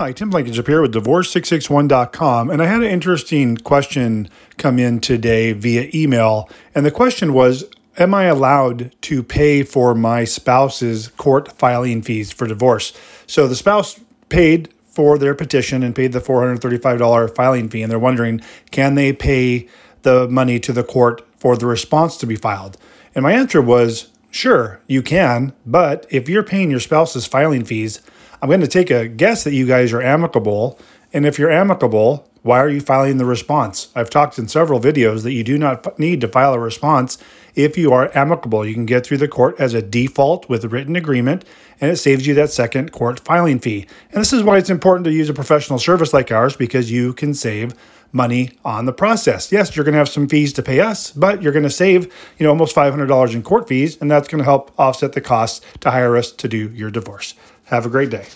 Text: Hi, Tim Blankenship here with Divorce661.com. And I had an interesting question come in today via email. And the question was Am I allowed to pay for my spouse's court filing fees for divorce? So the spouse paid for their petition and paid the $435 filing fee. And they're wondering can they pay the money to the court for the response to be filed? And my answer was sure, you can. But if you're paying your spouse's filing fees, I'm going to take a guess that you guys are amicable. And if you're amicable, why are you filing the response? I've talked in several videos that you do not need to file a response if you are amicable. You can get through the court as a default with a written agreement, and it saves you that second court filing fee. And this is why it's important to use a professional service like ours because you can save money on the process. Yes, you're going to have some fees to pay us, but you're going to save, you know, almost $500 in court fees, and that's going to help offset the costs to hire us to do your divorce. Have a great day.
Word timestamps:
Hi, 0.00 0.12
Tim 0.12 0.30
Blankenship 0.30 0.66
here 0.66 0.80
with 0.80 0.94
Divorce661.com. 0.94 2.48
And 2.48 2.62
I 2.62 2.64
had 2.64 2.80
an 2.80 2.88
interesting 2.88 3.58
question 3.58 4.30
come 4.56 4.78
in 4.78 4.98
today 4.98 5.52
via 5.52 5.90
email. 5.92 6.48
And 6.74 6.86
the 6.86 6.90
question 6.90 7.34
was 7.34 7.66
Am 7.98 8.14
I 8.14 8.24
allowed 8.24 8.94
to 9.02 9.22
pay 9.22 9.62
for 9.62 9.94
my 9.94 10.24
spouse's 10.24 11.08
court 11.08 11.52
filing 11.52 12.00
fees 12.00 12.32
for 12.32 12.46
divorce? 12.46 12.94
So 13.26 13.46
the 13.46 13.54
spouse 13.54 14.00
paid 14.30 14.72
for 14.86 15.18
their 15.18 15.34
petition 15.34 15.82
and 15.82 15.94
paid 15.94 16.12
the 16.12 16.20
$435 16.20 17.36
filing 17.36 17.68
fee. 17.68 17.82
And 17.82 17.92
they're 17.92 17.98
wondering 17.98 18.40
can 18.70 18.94
they 18.94 19.12
pay 19.12 19.68
the 20.00 20.26
money 20.28 20.58
to 20.60 20.72
the 20.72 20.82
court 20.82 21.28
for 21.36 21.58
the 21.58 21.66
response 21.66 22.16
to 22.16 22.26
be 22.26 22.36
filed? 22.36 22.78
And 23.14 23.22
my 23.22 23.32
answer 23.32 23.60
was 23.60 24.08
sure, 24.30 24.80
you 24.86 25.02
can. 25.02 25.52
But 25.66 26.06
if 26.10 26.28
you're 26.28 26.42
paying 26.42 26.70
your 26.70 26.80
spouse's 26.80 27.26
filing 27.26 27.64
fees, 27.64 28.00
I'm 28.42 28.48
going 28.48 28.60
to 28.60 28.68
take 28.68 28.90
a 28.90 29.08
guess 29.08 29.44
that 29.44 29.52
you 29.52 29.66
guys 29.66 29.92
are 29.92 30.02
amicable. 30.02 30.78
And 31.12 31.26
if 31.26 31.38
you're 31.38 31.50
amicable, 31.50 32.30
why 32.42 32.58
are 32.58 32.68
you 32.68 32.80
filing 32.80 33.18
the 33.18 33.26
response? 33.26 33.88
I've 33.94 34.08
talked 34.08 34.38
in 34.38 34.48
several 34.48 34.80
videos 34.80 35.24
that 35.24 35.32
you 35.32 35.44
do 35.44 35.58
not 35.58 35.98
need 35.98 36.20
to 36.22 36.28
file 36.28 36.54
a 36.54 36.58
response 36.58 37.18
if 37.54 37.76
you 37.76 37.92
are 37.92 38.10
amicable. 38.16 38.64
You 38.64 38.72
can 38.72 38.86
get 38.86 39.04
through 39.04 39.18
the 39.18 39.28
court 39.28 39.56
as 39.58 39.74
a 39.74 39.82
default 39.82 40.48
with 40.48 40.64
a 40.64 40.68
written 40.68 40.96
agreement, 40.96 41.44
and 41.80 41.90
it 41.90 41.96
saves 41.96 42.26
you 42.26 42.32
that 42.34 42.50
second 42.50 42.92
court 42.92 43.20
filing 43.20 43.58
fee. 43.58 43.86
And 44.10 44.20
this 44.20 44.32
is 44.32 44.42
why 44.42 44.56
it's 44.56 44.70
important 44.70 45.04
to 45.04 45.12
use 45.12 45.28
a 45.28 45.34
professional 45.34 45.78
service 45.78 46.14
like 46.14 46.32
ours 46.32 46.56
because 46.56 46.90
you 46.90 47.12
can 47.12 47.34
save 47.34 47.74
money 48.12 48.58
on 48.64 48.86
the 48.86 48.92
process. 48.92 49.52
Yes, 49.52 49.74
you're 49.74 49.84
going 49.84 49.92
to 49.92 49.98
have 49.98 50.08
some 50.08 50.28
fees 50.28 50.52
to 50.54 50.62
pay 50.62 50.80
us, 50.80 51.10
but 51.12 51.42
you're 51.42 51.52
going 51.52 51.64
to 51.64 51.70
save, 51.70 52.04
you 52.38 52.44
know, 52.44 52.50
almost 52.50 52.74
$500 52.74 53.34
in 53.34 53.42
court 53.42 53.68
fees, 53.68 53.96
and 54.00 54.10
that's 54.10 54.28
going 54.28 54.38
to 54.38 54.44
help 54.44 54.72
offset 54.78 55.12
the 55.12 55.20
costs 55.20 55.64
to 55.80 55.90
hire 55.90 56.16
us 56.16 56.32
to 56.32 56.48
do 56.48 56.70
your 56.70 56.90
divorce. 56.90 57.34
Have 57.64 57.86
a 57.86 57.88
great 57.88 58.10
day. 58.10 58.26